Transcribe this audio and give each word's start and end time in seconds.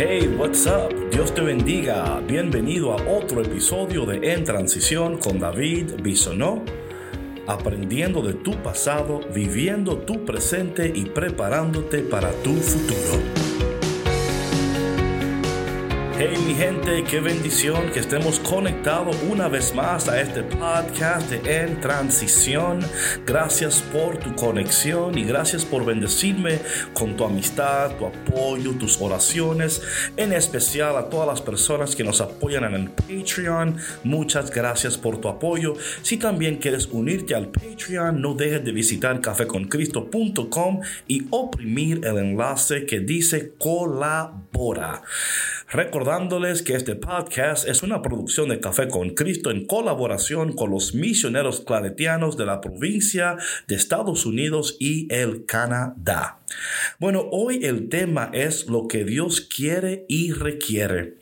Hey, 0.00 0.28
what's 0.28 0.64
up? 0.68 0.94
Dios 1.10 1.34
te 1.34 1.40
bendiga. 1.40 2.20
Bienvenido 2.20 2.92
a 2.92 3.02
otro 3.02 3.42
episodio 3.42 4.06
de 4.06 4.32
En 4.32 4.44
Transición 4.44 5.18
con 5.18 5.40
David 5.40 5.94
Bisonó. 6.00 6.64
Aprendiendo 7.48 8.22
de 8.22 8.34
tu 8.34 8.52
pasado, 8.62 9.18
viviendo 9.34 9.98
tu 9.98 10.24
presente 10.24 10.92
y 10.94 11.06
preparándote 11.06 12.02
para 12.02 12.30
tu 12.44 12.54
futuro. 12.54 13.47
Hey 16.20 16.34
mi 16.44 16.52
gente, 16.52 17.04
qué 17.04 17.20
bendición 17.20 17.92
que 17.92 18.00
estemos 18.00 18.40
conectados 18.40 19.16
una 19.30 19.46
vez 19.46 19.72
más 19.72 20.08
a 20.08 20.20
este 20.20 20.42
podcast 20.42 21.30
de 21.30 21.62
En 21.62 21.80
Transición. 21.80 22.80
Gracias 23.24 23.80
por 23.82 24.18
tu 24.18 24.34
conexión 24.34 25.16
y 25.16 25.22
gracias 25.22 25.64
por 25.64 25.84
bendecirme 25.84 26.58
con 26.92 27.16
tu 27.16 27.22
amistad, 27.22 27.92
tu 27.98 28.06
apoyo, 28.06 28.72
tus 28.72 29.00
oraciones, 29.00 29.80
en 30.16 30.32
especial 30.32 30.96
a 30.96 31.08
todas 31.08 31.28
las 31.28 31.40
personas 31.40 31.94
que 31.94 32.02
nos 32.02 32.20
apoyan 32.20 32.64
en 32.64 32.74
el 32.74 32.90
Patreon. 32.90 33.76
Muchas 34.02 34.50
gracias 34.50 34.98
por 34.98 35.20
tu 35.20 35.28
apoyo. 35.28 35.74
Si 36.02 36.16
también 36.16 36.56
quieres 36.56 36.86
unirte 36.86 37.36
al 37.36 37.52
Patreon, 37.52 38.20
no 38.20 38.34
dejes 38.34 38.64
de 38.64 38.72
visitar 38.72 39.20
cafeconcristo.com 39.20 40.80
y 41.06 41.28
oprimir 41.30 42.04
el 42.04 42.18
enlace 42.18 42.86
que 42.86 42.98
dice 42.98 43.52
colabora. 43.56 45.04
Recordándoles 45.70 46.62
que 46.62 46.74
este 46.76 46.94
podcast 46.96 47.68
es 47.68 47.82
una 47.82 48.00
producción 48.00 48.48
de 48.48 48.58
Café 48.58 48.88
con 48.88 49.10
Cristo 49.10 49.50
en 49.50 49.66
colaboración 49.66 50.54
con 50.54 50.70
los 50.70 50.94
misioneros 50.94 51.60
claretianos 51.60 52.38
de 52.38 52.46
la 52.46 52.62
provincia 52.62 53.36
de 53.66 53.74
Estados 53.74 54.24
Unidos 54.24 54.78
y 54.80 55.12
el 55.12 55.44
Canadá. 55.44 56.38
Bueno, 56.98 57.28
hoy 57.32 57.66
el 57.66 57.90
tema 57.90 58.30
es 58.32 58.66
lo 58.66 58.88
que 58.88 59.04
Dios 59.04 59.42
quiere 59.42 60.06
y 60.08 60.32
requiere. 60.32 61.18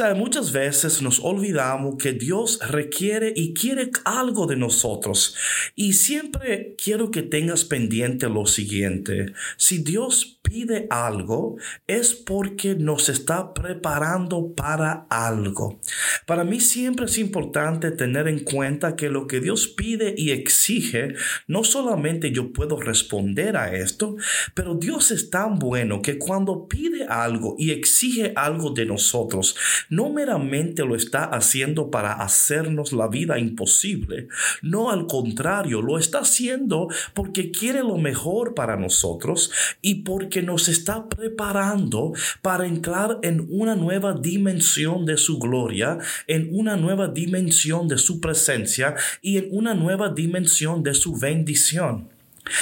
O 0.00 0.14
muchas 0.14 0.52
veces 0.52 1.02
nos 1.02 1.20
olvidamos 1.20 1.96
que 1.98 2.12
Dios 2.12 2.58
requiere 2.68 3.32
y 3.34 3.54
quiere 3.54 3.90
algo 4.04 4.46
de 4.46 4.56
nosotros. 4.56 5.34
Y 5.74 5.94
siempre 5.94 6.74
quiero 6.82 7.10
que 7.10 7.22
tengas 7.22 7.64
pendiente 7.64 8.28
lo 8.28 8.46
siguiente. 8.46 9.32
Si 9.56 9.78
Dios 9.78 10.38
pide 10.48 10.86
algo, 10.90 11.56
es 11.86 12.14
porque 12.14 12.74
nos 12.74 13.08
está 13.08 13.52
preparando 13.52 14.54
para 14.54 15.06
algo. 15.10 15.80
Para 16.26 16.44
mí 16.44 16.60
siempre 16.60 17.06
es 17.06 17.18
importante 17.18 17.90
tener 17.90 18.28
en 18.28 18.40
cuenta 18.40 18.96
que 18.96 19.10
lo 19.10 19.26
que 19.26 19.40
Dios 19.40 19.68
pide 19.68 20.14
y 20.16 20.30
exige, 20.30 21.14
no 21.46 21.64
solamente 21.64 22.32
yo 22.32 22.52
puedo 22.52 22.80
responder 22.80 23.56
a 23.56 23.74
esto, 23.74 24.16
pero 24.54 24.74
Dios 24.74 25.10
es 25.10 25.30
tan 25.30 25.58
bueno 25.58 26.00
que 26.00 26.18
cuando 26.18 26.66
pide 26.66 27.06
algo 27.06 27.54
y 27.58 27.70
exige 27.70 28.32
algo 28.34 28.70
de 28.70 28.86
nosotros, 28.86 29.54
no 29.88 30.10
meramente 30.10 30.84
lo 30.84 30.96
está 30.96 31.24
haciendo 31.24 31.90
para 31.90 32.14
hacernos 32.14 32.92
la 32.92 33.08
vida 33.08 33.38
imposible, 33.38 34.28
no 34.62 34.90
al 34.90 35.06
contrario, 35.06 35.82
lo 35.82 35.98
está 35.98 36.20
haciendo 36.20 36.88
porque 37.14 37.50
quiere 37.50 37.80
lo 37.80 37.96
mejor 37.96 38.54
para 38.54 38.76
nosotros 38.76 39.50
y 39.82 39.96
porque 39.96 40.42
nos 40.42 40.68
está 40.68 41.08
preparando 41.08 42.12
para 42.42 42.66
entrar 42.66 43.18
en 43.22 43.46
una 43.50 43.74
nueva 43.74 44.12
dimensión 44.12 45.06
de 45.06 45.16
su 45.16 45.38
gloria, 45.38 45.98
en 46.26 46.48
una 46.52 46.76
nueva 46.76 47.08
dimensión 47.08 47.88
de 47.88 47.98
su 47.98 48.20
presencia 48.20 48.94
y 49.22 49.38
en 49.38 49.48
una 49.50 49.74
nueva 49.74 50.10
dimensión 50.10 50.82
de 50.82 50.94
su 50.94 51.16
bendición. 51.18 52.17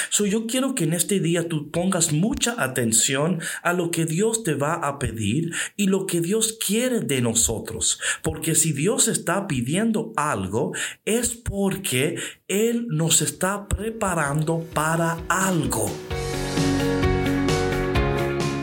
So 0.09 0.25
yo 0.25 0.47
quiero 0.47 0.75
que 0.75 0.85
en 0.85 0.93
este 0.93 1.19
día 1.19 1.47
tú 1.47 1.71
pongas 1.71 2.13
mucha 2.13 2.61
atención 2.61 3.39
a 3.63 3.73
lo 3.73 3.91
que 3.91 4.05
Dios 4.05 4.43
te 4.43 4.53
va 4.53 4.73
a 4.73 4.99
pedir 4.99 5.53
y 5.75 5.87
lo 5.87 6.05
que 6.05 6.21
Dios 6.21 6.57
quiere 6.65 7.01
de 7.01 7.21
nosotros. 7.21 7.99
Porque 8.23 8.55
si 8.55 8.73
Dios 8.73 9.07
está 9.07 9.47
pidiendo 9.47 10.13
algo, 10.15 10.73
es 11.05 11.35
porque 11.35 12.15
Él 12.47 12.87
nos 12.89 13.21
está 13.21 13.67
preparando 13.67 14.65
para 14.73 15.17
algo. 15.29 15.91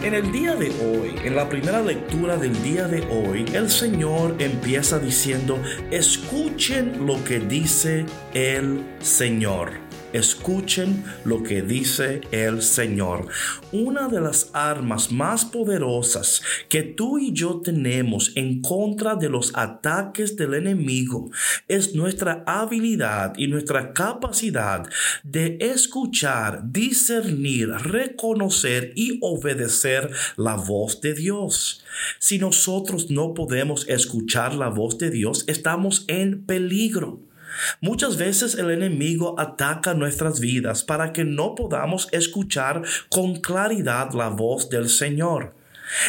En 0.05 0.13
el 0.13 0.31
día 0.33 0.55
de 0.55 0.69
hoy, 0.69 1.15
en 1.25 1.35
la 1.35 1.49
primera 1.49 1.81
lectura 1.81 2.37
del 2.37 2.63
día 2.63 2.87
de 2.87 3.01
hoy, 3.07 3.47
el 3.55 3.71
Señor 3.71 4.37
empieza 4.39 4.99
diciendo, 4.99 5.59
escuchen 5.91 7.07
lo 7.07 7.25
que 7.25 7.41
dice 7.41 8.05
el 8.35 8.85
Señor. 9.01 9.84
Escuchen 10.15 11.03
lo 11.25 11.43
que 11.43 11.61
dice 11.61 12.21
el 12.31 12.63
Señor. 12.63 13.27
Una 13.73 14.07
de 14.07 14.21
las 14.21 14.49
armas 14.53 15.11
más 15.11 15.45
poderosas 15.45 16.41
que 16.69 16.85
tú 16.85 17.19
y 17.19 17.33
yo 17.33 17.61
tenemos 17.63 18.31
en 18.37 18.63
contra 18.63 19.17
de 19.17 19.29
los 19.29 19.51
ataques 19.57 20.37
del 20.37 20.55
enemigo 20.55 21.33
es 21.67 21.97
nuestra 21.97 22.45
habilidad 22.47 23.35
y 23.37 23.49
nuestra 23.49 23.93
capacidad 23.93 24.89
de 25.25 25.59
escuchar, 25.61 26.63
discernir, 26.71 27.71
reconocer 27.71 28.93
y 28.95 29.19
obedecer 29.21 30.13
la 30.37 30.55
voz 30.55 31.01
de 31.01 31.15
Dios. 31.15 31.85
Si 32.21 32.39
nosotros 32.39 33.11
no 33.11 33.35
podemos 33.35 33.89
escuchar 33.89 34.55
la 34.55 34.69
voz 34.69 34.97
de 34.99 35.11
Dios, 35.11 35.43
estamos 35.49 36.05
en 36.07 36.47
peligro. 36.47 37.34
Muchas 37.81 38.17
veces 38.17 38.55
el 38.55 38.71
enemigo 38.71 39.39
ataca 39.39 39.95
nuestras 39.95 40.41
vidas 40.41 40.83
para 40.83 41.13
que 41.13 41.25
no 41.25 41.55
podamos 41.55 42.09
escuchar 42.13 42.83
con 43.09 43.37
claridad 43.37 44.13
la 44.13 44.29
voz 44.29 44.69
del 44.71 44.89
Señor. 44.89 45.55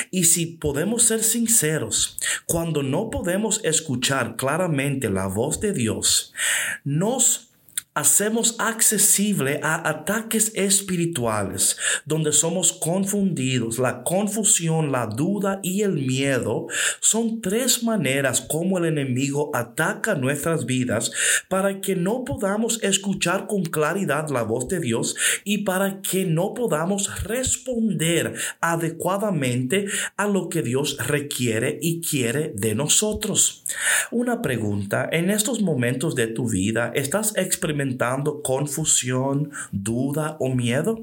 Y 0.10 0.26
si 0.26 0.46
podemos 0.46 1.04
ser 1.04 1.24
sinceros, 1.24 2.18
cuando 2.46 2.82
no 2.82 3.10
podemos 3.10 3.60
escuchar 3.64 4.36
claramente 4.36 5.10
la 5.10 5.28
voz 5.28 5.60
de 5.60 5.74
Dios, 5.74 6.34
nos 6.84 7.50
hacemos 7.96 8.58
accesible 8.60 9.62
a 9.64 9.90
ataques 9.90 10.52
espirituales 10.54 11.78
donde 12.06 12.34
somos 12.34 12.74
confundidos. 12.74 13.80
La 13.80 14.04
confusión, 14.04 14.92
la 14.92 15.08
duda 15.08 15.62
y 15.64 15.82
el 15.82 15.94
miedo 15.94 16.68
son 17.00 17.42
tres 17.42 17.84
maneras 17.84 18.42
como 18.42 18.78
el 18.78 18.86
enemigo 18.86 19.50
ataca 19.54 20.16
nuestras 20.16 20.66
vidas 20.66 21.12
para 21.48 21.80
que 21.80 21.96
no 21.96 22.26
podamos 22.26 22.84
escuchar 22.84 23.48
con 23.48 23.64
claridad 23.64 24.30
la 24.30 24.44
voz 24.44 24.68
de 24.68 24.82
Dios 24.82 25.16
y 25.46 25.60
para 25.60 26.02
que 26.02 26.26
no 26.26 26.54
podamos 26.54 27.24
responder 27.24 28.36
adecuadamente 28.60 29.86
a 30.18 30.28
lo 30.28 30.50
que 30.50 30.62
Dios 30.62 30.98
requiere 31.08 31.80
y 31.82 32.02
quiere 32.02 32.52
de 32.56 32.76
nosotros. 32.76 33.64
Una 34.12 34.42
pregunta, 34.42 35.08
en 35.10 35.30
estos 35.30 35.62
momentos 35.62 36.16
de 36.16 36.28
tu 36.28 36.50
vida, 36.50 36.92
¿estás 36.94 37.34
experimentando 37.38 37.85
confusión, 38.42 39.52
duda 39.72 40.38
o 40.40 40.54
miedo? 40.54 41.00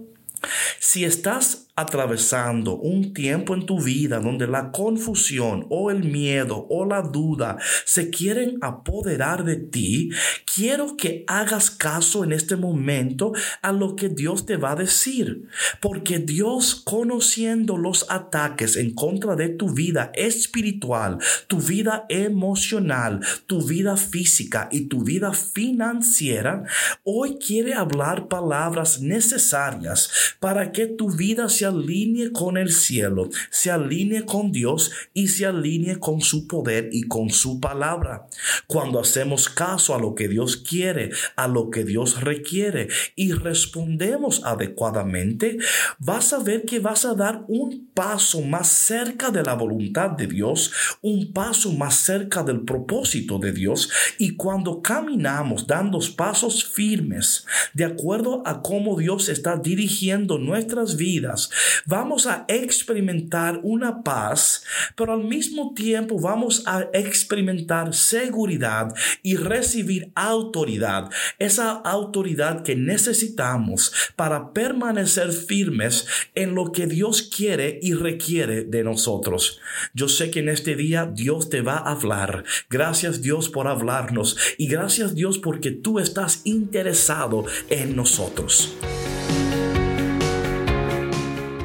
Si 0.80 1.04
estás 1.04 1.68
atravesando 1.74 2.76
un 2.76 3.14
tiempo 3.14 3.54
en 3.54 3.64
tu 3.64 3.80
vida 3.80 4.20
donde 4.20 4.46
la 4.46 4.70
confusión 4.72 5.66
o 5.70 5.90
el 5.90 6.04
miedo 6.04 6.66
o 6.68 6.84
la 6.84 7.00
duda 7.00 7.56
se 7.86 8.10
quieren 8.10 8.58
apoderar 8.60 9.44
de 9.44 9.56
ti, 9.56 10.10
quiero 10.54 10.96
que 10.98 11.24
hagas 11.26 11.70
caso 11.70 12.24
en 12.24 12.32
este 12.32 12.56
momento 12.56 13.32
a 13.62 13.72
lo 13.72 13.96
que 13.96 14.10
Dios 14.10 14.44
te 14.44 14.58
va 14.58 14.72
a 14.72 14.76
decir. 14.76 15.48
Porque 15.80 16.18
Dios, 16.18 16.74
conociendo 16.84 17.78
los 17.78 18.04
ataques 18.10 18.76
en 18.76 18.94
contra 18.94 19.34
de 19.34 19.48
tu 19.48 19.70
vida 19.70 20.12
espiritual, 20.14 21.18
tu 21.46 21.58
vida 21.58 22.04
emocional, 22.10 23.20
tu 23.46 23.62
vida 23.62 23.96
física 23.96 24.68
y 24.70 24.88
tu 24.88 25.04
vida 25.04 25.32
financiera, 25.32 26.64
hoy 27.02 27.38
quiere 27.38 27.72
hablar 27.72 28.28
palabras 28.28 29.00
necesarias 29.00 30.36
para 30.38 30.70
que 30.70 30.86
tu 30.86 31.10
vida 31.10 31.48
se 31.48 31.62
alinee 31.72 32.32
con 32.32 32.56
el 32.56 32.72
cielo, 32.72 33.28
se 33.50 33.70
alinee 33.70 34.24
con 34.24 34.52
Dios 34.52 34.90
y 35.14 35.28
se 35.28 35.46
alinee 35.46 35.98
con 35.98 36.20
su 36.20 36.46
poder 36.46 36.90
y 36.92 37.02
con 37.02 37.30
su 37.30 37.60
palabra. 37.60 38.26
Cuando 38.66 39.00
hacemos 39.00 39.48
caso 39.48 39.94
a 39.94 39.98
lo 39.98 40.14
que 40.14 40.28
Dios 40.28 40.56
quiere, 40.56 41.10
a 41.36 41.48
lo 41.48 41.70
que 41.70 41.84
Dios 41.84 42.20
requiere 42.20 42.88
y 43.16 43.32
respondemos 43.32 44.42
adecuadamente, 44.44 45.58
vas 45.98 46.32
a 46.32 46.38
ver 46.38 46.64
que 46.64 46.78
vas 46.78 47.04
a 47.04 47.14
dar 47.14 47.44
un 47.48 47.90
paso 47.94 48.42
más 48.42 48.68
cerca 48.68 49.30
de 49.30 49.42
la 49.42 49.54
voluntad 49.54 50.10
de 50.10 50.26
Dios, 50.26 50.72
un 51.00 51.32
paso 51.32 51.72
más 51.72 51.96
cerca 51.96 52.42
del 52.42 52.62
propósito 52.62 53.38
de 53.38 53.52
Dios 53.52 53.90
y 54.18 54.36
cuando 54.36 54.82
caminamos 54.82 55.66
dando 55.66 56.02
pasos 56.16 56.64
firmes 56.64 57.46
de 57.74 57.84
acuerdo 57.84 58.42
a 58.46 58.62
cómo 58.62 58.98
Dios 58.98 59.28
está 59.28 59.56
dirigiendo 59.56 60.38
nuestras 60.38 60.96
vidas, 60.96 61.50
Vamos 61.86 62.26
a 62.26 62.44
experimentar 62.48 63.60
una 63.62 64.02
paz, 64.02 64.64
pero 64.96 65.12
al 65.12 65.24
mismo 65.24 65.74
tiempo 65.74 66.18
vamos 66.20 66.64
a 66.66 66.88
experimentar 66.92 67.94
seguridad 67.94 68.94
y 69.22 69.36
recibir 69.36 70.12
autoridad. 70.14 71.10
Esa 71.38 71.72
autoridad 71.72 72.62
que 72.62 72.76
necesitamos 72.76 73.92
para 74.16 74.52
permanecer 74.52 75.32
firmes 75.32 76.06
en 76.34 76.54
lo 76.54 76.72
que 76.72 76.86
Dios 76.86 77.22
quiere 77.22 77.78
y 77.82 77.94
requiere 77.94 78.64
de 78.64 78.84
nosotros. 78.84 79.60
Yo 79.94 80.08
sé 80.08 80.30
que 80.30 80.40
en 80.40 80.48
este 80.48 80.76
día 80.76 81.06
Dios 81.06 81.50
te 81.50 81.60
va 81.60 81.76
a 81.76 81.92
hablar. 81.92 82.44
Gracias 82.70 83.22
Dios 83.22 83.48
por 83.48 83.68
hablarnos 83.68 84.36
y 84.58 84.66
gracias 84.68 85.14
Dios 85.14 85.38
porque 85.38 85.70
tú 85.70 85.98
estás 85.98 86.42
interesado 86.44 87.44
en 87.68 87.96
nosotros. 87.96 88.76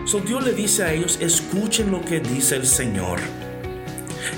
So 0.07 0.21
Dios 0.21 0.41
le 0.45 0.53
dice 0.53 0.83
a 0.83 0.93
ellos, 0.93 1.17
escuchen 1.19 1.91
lo 1.91 1.99
que 1.99 2.21
dice 2.21 2.55
el 2.55 2.65
Señor. 2.65 3.19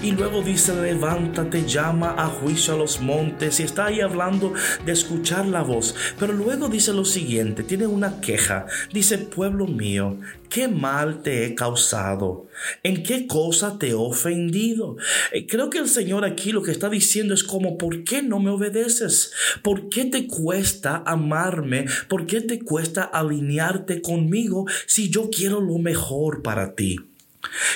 Y 0.01 0.11
luego 0.11 0.41
dice, 0.41 0.73
levántate, 0.73 1.65
llama 1.65 2.15
a 2.17 2.27
juicio 2.27 2.73
a 2.73 2.77
los 2.77 3.01
montes. 3.01 3.59
Y 3.59 3.63
está 3.63 3.87
ahí 3.87 4.01
hablando 4.01 4.53
de 4.85 4.91
escuchar 4.91 5.45
la 5.47 5.61
voz. 5.61 5.95
Pero 6.19 6.33
luego 6.33 6.69
dice 6.69 6.93
lo 6.93 7.05
siguiente, 7.05 7.63
tiene 7.63 7.87
una 7.87 8.21
queja. 8.21 8.65
Dice, 8.93 9.17
pueblo 9.17 9.67
mío, 9.67 10.17
¿qué 10.49 10.67
mal 10.67 11.21
te 11.21 11.45
he 11.45 11.55
causado? 11.55 12.47
¿En 12.83 13.03
qué 13.03 13.27
cosa 13.27 13.77
te 13.77 13.89
he 13.89 13.93
ofendido? 13.93 14.97
Eh, 15.31 15.47
creo 15.47 15.69
que 15.69 15.79
el 15.79 15.87
Señor 15.87 16.25
aquí 16.25 16.51
lo 16.51 16.61
que 16.61 16.71
está 16.71 16.89
diciendo 16.89 17.33
es 17.33 17.43
como, 17.43 17.77
¿por 17.77 18.03
qué 18.03 18.21
no 18.21 18.39
me 18.39 18.49
obedeces? 18.49 19.31
¿Por 19.63 19.89
qué 19.89 20.05
te 20.05 20.27
cuesta 20.27 21.03
amarme? 21.05 21.85
¿Por 22.07 22.25
qué 22.25 22.41
te 22.41 22.59
cuesta 22.59 23.03
alinearte 23.03 24.01
conmigo 24.01 24.65
si 24.85 25.09
yo 25.09 25.29
quiero 25.29 25.61
lo 25.61 25.77
mejor 25.77 26.41
para 26.41 26.75
ti? 26.75 26.97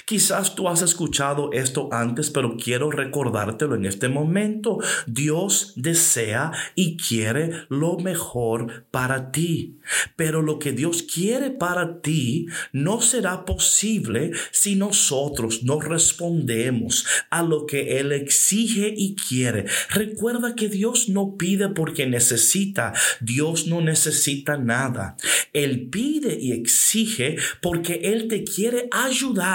Quizás 0.06 0.56
tú 0.56 0.68
has 0.68 0.82
escuchado 0.82 1.52
esto 1.54 1.88
antes, 1.92 2.30
pero 2.30 2.58
quiero 2.58 2.92
recordártelo 2.92 3.76
en 3.76 3.86
este 3.86 4.10
momento. 4.10 4.80
Dios 5.08 5.74
desea 5.76 6.52
y 6.76 6.98
quiere 6.98 7.66
lo 7.70 7.98
mejor 7.98 8.86
para 8.92 9.32
ti. 9.32 9.78
Pero 10.16 10.42
lo 10.42 10.60
que 10.60 10.74
Dios 10.74 11.04
quiere 11.04 11.50
para 11.52 12.02
ti 12.02 12.48
no 12.74 13.02
será 13.02 13.46
posible 13.46 14.32
si 14.52 14.76
nosotros 14.76 15.64
no 15.64 15.80
respondemos 15.80 17.06
a 17.30 17.42
lo 17.42 17.66
que 17.66 18.00
Él 18.00 18.12
exige 18.12 18.94
y 18.96 19.16
quiere. 19.16 19.66
Recuerda 19.90 20.56
que 20.56 20.68
Dios 20.68 21.08
no 21.08 21.38
pide 21.38 21.70
porque 21.70 22.06
necesita. 22.06 22.94
Dios 23.22 23.68
no 23.68 23.80
necesita 23.80 24.58
nada. 24.58 25.16
Él 25.54 25.88
pide 25.90 26.38
y 26.40 26.52
exige 26.52 27.38
porque 27.62 28.02
Él 28.04 28.28
te 28.28 28.44
quiere 28.44 28.90
ayudar 28.92 29.53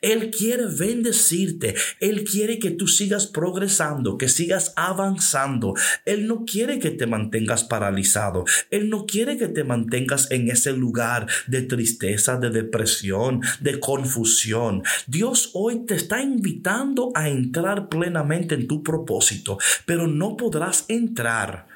él 0.00 0.30
quiere 0.30 0.66
bendecirte. 0.66 1.74
Él 2.00 2.24
quiere 2.24 2.58
que 2.58 2.70
tú 2.70 2.86
sigas 2.86 3.26
progresando, 3.26 4.18
que 4.18 4.28
sigas 4.28 4.72
avanzando. 4.76 5.74
Él 6.04 6.26
no 6.26 6.44
quiere 6.44 6.78
que 6.78 6.90
te 6.90 7.06
mantengas 7.06 7.64
paralizado. 7.64 8.44
Él 8.70 8.90
no 8.90 9.06
quiere 9.06 9.36
que 9.36 9.48
te 9.48 9.64
mantengas 9.64 10.30
en 10.30 10.50
ese 10.50 10.72
lugar 10.72 11.26
de 11.46 11.62
tristeza, 11.62 12.36
de 12.36 12.50
depresión, 12.50 13.40
de 13.60 13.80
confusión. 13.80 14.82
Dios 15.06 15.50
hoy 15.54 15.84
te 15.86 15.94
está 15.94 16.22
invitando 16.22 17.10
a 17.14 17.28
entrar 17.28 17.88
plenamente 17.88 18.54
en 18.54 18.66
tu 18.66 18.82
propósito, 18.82 19.58
pero 19.86 20.06
no 20.06 20.36
podrás 20.36 20.84
entrar 20.88 21.66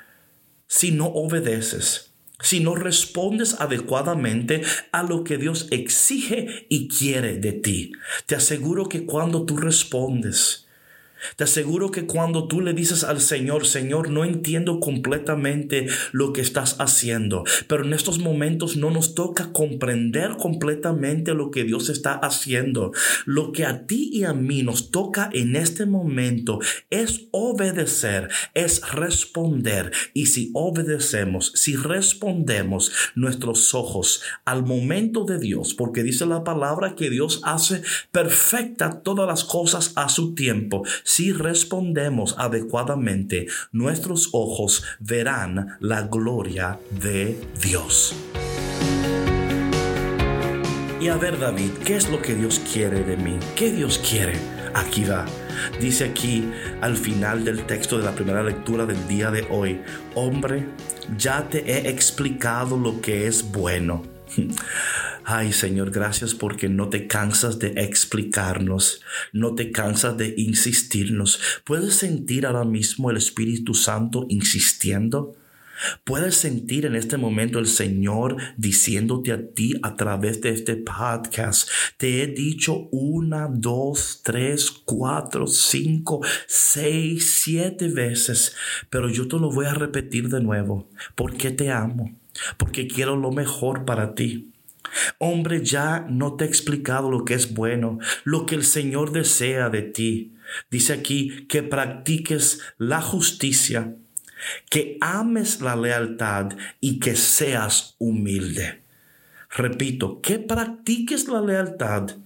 si 0.67 0.91
no 0.91 1.07
obedeces 1.07 2.08
si 2.41 2.61
no 2.61 2.75
respondes 2.75 3.61
adecuadamente 3.61 4.63
a 4.93 5.03
lo 5.03 5.25
que 5.25 5.39
Dios 5.39 5.67
exige 5.71 6.67
y 6.69 6.89
quiere 6.89 7.39
de 7.39 7.53
ti. 7.53 7.93
Te 8.27 8.37
aseguro 8.37 8.89
que 8.89 9.07
cuando 9.07 9.45
tú 9.45 9.57
respondes, 9.57 10.68
te 11.37 11.45
aseguro 11.45 11.91
que 11.91 12.07
cuando 12.07 12.49
tú 12.49 12.61
le 12.61 12.73
dices 12.73 13.05
al 13.05 13.21
Señor, 13.21 13.67
Señor, 13.67 14.11
no 14.11 14.25
entiendo 14.25 14.81
completamente 14.81 15.87
lo 16.13 16.33
que 16.33 16.41
estás 16.41 16.77
haciendo, 16.79 17.45
pero 17.67 17.85
en 17.85 17.93
estos 17.93 18.19
momentos 18.19 18.77
no 18.77 18.91
nos 18.91 19.15
toca 19.15 19.53
comprender 19.53 20.37
completamente 20.39 21.35
lo 21.35 21.51
que 21.51 21.65
Dios 21.65 21.89
está 21.89 22.15
haciendo. 22.15 22.93
Lo 23.25 23.53
que 23.53 23.65
a 23.65 23.87
ti 23.87 24.11
y 24.13 24.25
a 24.25 24.33
mí 24.33 24.63
nos 24.63 24.91
toca 24.91 25.31
en 25.33 25.57
este 25.57 25.87
momento 25.87 26.59
es 26.91 27.29
obedecer, 27.31 28.29
es 28.55 28.81
responder. 28.93 29.93
Y 30.15 30.27
si 30.27 30.51
obedecemos, 30.55 31.53
si 31.55 31.77
respondemos 31.77 32.93
nuestros 33.15 33.75
ojos 33.75 34.23
al 34.45 34.65
momento 34.65 35.25
de 35.25 35.39
Dios, 35.39 35.75
porque 35.75 36.03
dice 36.03 36.27
la 36.27 36.45
palabra 36.45 36.95
que 36.95 37.11
Dios 37.11 37.41
hace 37.45 37.83
perfecta 38.13 39.03
todas 39.03 39.27
las 39.27 39.45
cosas 39.45 39.93
a 39.97 40.09
su 40.09 40.35
tiempo 40.35 40.83
si 41.09 41.33
respondemos 41.33 42.35
adecuadamente, 42.37 43.47
nuestros 43.73 44.29
ojos 44.33 44.85
verán 45.01 45.79
la 45.81 46.03
gloria 46.03 46.79
de 46.91 47.41
Dios. 47.63 48.15
Y 51.01 51.09
a 51.09 51.17
ver 51.17 51.39
David, 51.39 51.71
¿qué 51.83 51.97
es 51.97 52.11
lo 52.11 52.21
que 52.21 52.35
Dios 52.35 52.61
quiere 52.71 53.05
de 53.05 53.17
mí? 53.17 53.39
¿Qué 53.57 53.73
Dios 53.73 53.99
quiere? 54.07 54.35
Aquí 54.75 55.05
va. 55.05 55.25
Dice 55.81 56.05
aquí 56.05 56.47
al 56.83 56.99
final 56.99 57.43
del 57.43 57.65
texto 57.65 57.97
de 57.97 58.05
la 58.05 58.15
primera 58.15 58.43
lectura 58.43 58.85
del 58.85 59.09
día 59.09 59.31
de 59.31 59.47
hoy, 59.49 59.81
hombre, 60.15 60.67
ya 61.17 61.49
te 61.49 61.73
he 61.73 61.89
explicado 61.89 62.77
lo 62.77 63.01
que 63.01 63.27
es 63.27 63.51
bueno. 63.51 64.03
Ay 65.31 65.53
Señor, 65.53 65.91
gracias 65.91 66.33
porque 66.33 66.71
no 66.71 66.89
te 66.89 67.07
cansas 67.07 67.59
de 67.59 67.75
explicarnos, 67.77 69.03
no 69.35 69.55
te 69.55 69.71
cansas 69.73 70.17
de 70.17 70.33
insistirnos. 70.39 71.39
¿Puedes 71.65 71.97
sentir 71.97 72.47
ahora 72.47 72.65
mismo 72.65 73.11
el 73.11 73.19
Espíritu 73.19 73.75
Santo 73.75 74.25
insistiendo? 74.31 75.37
Puedes 76.05 76.35
sentir 76.35 76.87
en 76.87 76.97
este 76.97 77.19
momento 77.19 77.59
el 77.59 77.67
Señor 77.67 78.39
diciéndote 78.57 79.33
a 79.33 79.49
ti 79.49 79.75
a 79.83 79.97
través 79.97 80.41
de 80.41 80.49
este 80.49 80.77
podcast. 80.77 81.69
Te 81.99 82.23
he 82.23 82.29
dicho 82.29 82.89
una, 82.91 83.49
dos, 83.51 84.23
tres, 84.25 84.71
cuatro, 84.71 85.47
cinco, 85.47 86.23
seis, 86.47 87.35
siete 87.43 87.89
veces, 87.89 88.57
pero 88.89 89.11
yo 89.11 89.29
te 89.29 89.37
lo 89.37 89.51
voy 89.51 89.67
a 89.67 89.75
repetir 89.75 90.31
de 90.31 90.41
nuevo 90.41 90.89
porque 91.15 91.51
te 91.51 91.71
amo, 91.71 92.17
porque 92.57 92.89
quiero 92.89 93.15
lo 93.15 93.31
mejor 93.31 93.85
para 93.85 94.15
ti. 94.15 94.55
Hombre, 95.19 95.65
ya 95.65 96.07
no 96.09 96.35
te 96.35 96.45
he 96.45 96.49
explicado 96.49 97.11
lo 97.11 97.25
que 97.25 97.35
es 97.35 97.55
bueno, 97.55 97.99
lo 98.25 98.47
que 98.47 98.55
el 98.55 98.65
Señor 98.65 99.13
desea 99.13 99.69
de 99.69 99.83
ti. 99.83 100.35
Dice 100.71 100.93
aquí 100.93 101.47
que 101.47 101.63
practiques 101.63 102.61
la 102.79 103.01
justicia, 103.01 103.95
que 104.71 104.97
ames 105.01 105.61
la 105.61 105.77
lealtad 105.77 106.51
y 106.81 107.01
que 107.01 107.17
seas 107.17 107.95
humilde. 107.99 108.83
Repito, 109.51 110.21
que 110.21 110.39
practiques 110.39 111.29
la 111.29 111.41
lealtad. 111.41 112.17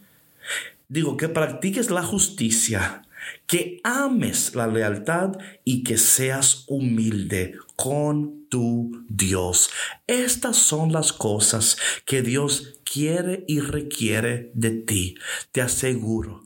Digo, 0.88 1.16
que 1.16 1.28
practiques 1.28 1.90
la 1.90 2.02
justicia, 2.02 3.02
que 3.46 3.80
ames 3.84 4.54
la 4.54 4.66
lealtad 4.66 5.32
y 5.64 5.82
que 5.84 5.98
seas 5.98 6.64
humilde 6.68 7.54
con 7.76 8.46
tu 8.48 9.04
Dios. 9.08 9.70
Estas 10.06 10.56
son 10.56 10.92
las 10.92 11.12
cosas 11.12 11.76
que 12.04 12.22
Dios 12.22 12.80
quiere 12.84 13.44
y 13.48 13.60
requiere 13.60 14.50
de 14.54 14.70
ti. 14.70 15.16
Te 15.52 15.62
aseguro, 15.62 16.42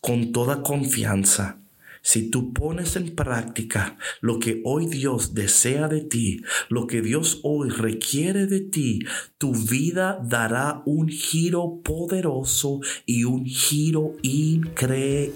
con 0.00 0.32
toda 0.32 0.62
confianza, 0.62 1.63
si 2.04 2.30
tú 2.30 2.52
pones 2.52 2.94
en 2.96 3.14
práctica 3.16 3.96
lo 4.20 4.38
que 4.38 4.60
hoy 4.64 4.86
Dios 4.86 5.32
desea 5.32 5.88
de 5.88 6.02
ti, 6.02 6.42
lo 6.68 6.86
que 6.86 7.00
Dios 7.00 7.40
hoy 7.42 7.70
requiere 7.70 8.46
de 8.46 8.60
ti, 8.60 9.00
tu 9.38 9.54
vida 9.54 10.20
dará 10.22 10.82
un 10.84 11.08
giro 11.08 11.80
poderoso 11.82 12.80
y 13.06 13.24
un 13.24 13.46
giro 13.46 14.12
increíble. 14.20 15.34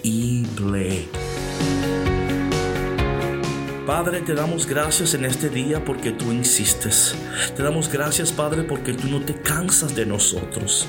Padre, 3.89 4.21
te 4.21 4.35
damos 4.35 4.67
gracias 4.67 5.15
en 5.15 5.25
este 5.25 5.49
día 5.49 5.83
porque 5.83 6.11
tú 6.11 6.31
insistes. 6.31 7.15
Te 7.57 7.63
damos 7.63 7.91
gracias, 7.91 8.31
Padre, 8.31 8.63
porque 8.63 8.93
tú 8.93 9.09
no 9.09 9.23
te 9.23 9.33
cansas 9.33 9.97
de 9.97 10.05
nosotros. 10.05 10.87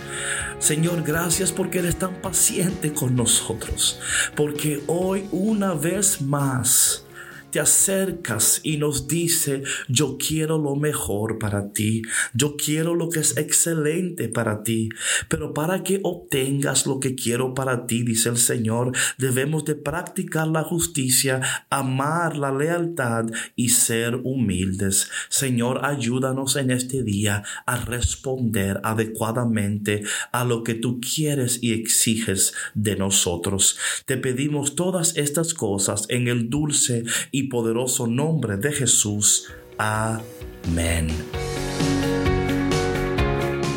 Señor, 0.60 1.04
gracias 1.04 1.54
porque 1.54 1.80
eres 1.80 1.96
tan 1.96 2.16
paciente 2.16 2.94
con 2.94 3.16
nosotros. 3.16 4.02
Porque 4.36 4.84
hoy 4.88 5.30
una 5.32 5.76
vez 5.76 6.22
más 6.22 7.06
te 7.52 7.60
acercas 7.60 8.62
y 8.64 8.78
nos 8.78 9.08
dice, 9.08 9.64
yo 9.88 10.18
quiero 10.18 10.58
lo 10.58 10.76
mejor 10.76 11.40
para 11.40 11.72
ti, 11.72 12.02
yo 12.34 12.56
quiero 12.56 12.96
lo 12.96 13.10
que 13.10 13.20
es 13.20 13.38
excelente 13.38 14.30
para 14.30 14.64
ti, 14.64 14.90
pero 15.28 15.54
para 15.54 15.84
que 15.84 16.00
obtengas 16.04 16.86
lo 16.86 17.00
que 17.00 17.16
quiero 17.16 17.54
para 17.54 17.86
ti, 17.86 18.04
dice 18.04 18.30
el 18.30 18.38
Señor, 18.38 18.92
debemos 19.18 19.66
de 19.66 19.76
practicar 19.76 20.48
la 20.48 20.64
justicia, 20.64 21.42
amar 21.70 22.38
la 22.38 22.52
lealtad 22.52 23.26
y 23.56 23.70
ser 23.70 24.16
humildes. 24.24 25.10
Señor, 25.30 25.86
ayúdanos 25.86 26.56
en 26.56 26.72
este 26.72 27.04
día 27.04 27.44
a 27.66 27.76
responder 27.78 28.80
adecuadamente 28.84 30.04
a 30.32 30.46
lo 30.46 30.64
que 30.64 30.76
tú 30.76 31.00
quieres 31.00 31.60
y 31.62 31.74
exiges 31.74 32.54
de 32.74 32.96
nosotros. 32.96 33.78
Te 34.06 34.18
pedimos 34.18 34.76
todas 34.76 35.16
estas 35.18 35.54
cosas 35.54 36.06
en 36.10 36.28
el 36.28 36.50
dulce 36.50 37.04
y 37.40 37.44
poderoso 37.44 38.06
nombre 38.06 38.58
de 38.58 38.74
Jesús. 38.74 39.48
Amén. 39.78 41.08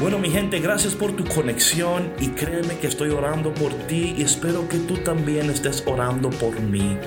Bueno, 0.00 0.18
mi 0.18 0.30
gente, 0.30 0.58
gracias 0.58 0.96
por 0.96 1.12
tu 1.12 1.24
conexión 1.24 2.12
y 2.18 2.30
créeme 2.30 2.76
que 2.78 2.88
estoy 2.88 3.10
orando 3.10 3.54
por 3.54 3.72
ti 3.86 4.16
y 4.18 4.22
espero 4.22 4.68
que 4.68 4.78
tú 4.78 4.96
también 4.96 5.48
estés 5.48 5.84
orando 5.86 6.30
por 6.30 6.58
mí. 6.60 6.98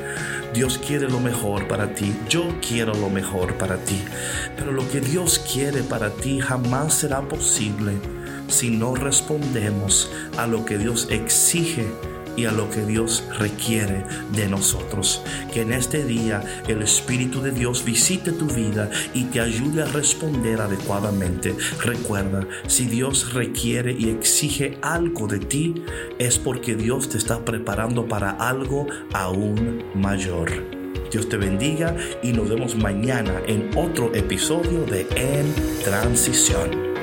Dios 0.54 0.78
quiere 0.78 1.10
lo 1.10 1.20
mejor 1.20 1.68
para 1.68 1.94
ti, 1.94 2.16
yo 2.30 2.48
quiero 2.66 2.94
lo 2.94 3.10
mejor 3.10 3.56
para 3.58 3.76
ti, 3.76 4.02
pero 4.56 4.72
lo 4.72 4.90
que 4.90 5.02
Dios 5.02 5.40
quiere 5.40 5.84
para 5.84 6.10
ti 6.10 6.40
jamás 6.40 6.94
será 6.94 7.28
posible 7.28 7.92
si 8.48 8.70
no 8.70 8.96
respondemos 8.96 10.10
a 10.38 10.48
lo 10.48 10.64
que 10.64 10.78
Dios 10.78 11.10
exige 11.12 11.86
y 12.36 12.46
a 12.46 12.52
lo 12.52 12.70
que 12.70 12.86
Dios 12.86 13.24
requiere 13.40 14.04
de 14.34 14.48
nosotros. 14.48 15.22
Que 15.54 15.62
en 15.62 15.74
este 15.74 16.04
día 16.04 16.44
el 16.68 16.82
Espíritu 16.82 17.42
de 17.42 17.52
Dios 17.52 17.84
visite 17.86 18.32
tu 18.32 18.48
vida 18.48 18.90
y 19.14 19.26
te 19.26 19.42
ayude 19.42 19.84
a 19.84 19.86
responder 19.86 20.62
adecuadamente. 20.62 21.56
Recuerda, 21.84 22.48
si 22.68 22.86
Dios 22.86 23.34
requiere 23.34 23.92
y 23.98 24.10
exige 24.10 24.78
algo 24.82 25.28
de 25.28 25.40
ti, 25.40 25.84
es 26.20 26.38
porque 26.38 26.76
Dios 26.76 27.10
te 27.10 27.18
está 27.18 27.44
preparando 27.44 28.08
para 28.08 28.32
algo 28.32 28.88
aún 29.14 29.84
mayor. 29.94 30.52
Dios 31.12 31.30
te 31.30 31.38
bendiga 31.38 31.96
y 32.24 32.34
nos 32.34 32.50
vemos 32.50 32.76
mañana 32.76 33.42
en 33.48 33.70
otro 33.78 34.14
episodio 34.14 34.84
de 34.86 35.08
En 35.16 35.54
Transición. 35.84 36.95